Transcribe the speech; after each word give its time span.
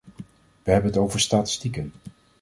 We 0.63 0.71
hebben 0.71 0.91
het 0.91 0.99
over 0.99 1.19
statistieken. 1.19 1.91